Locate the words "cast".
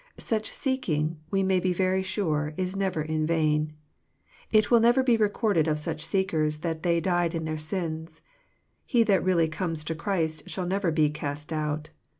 11.11-11.53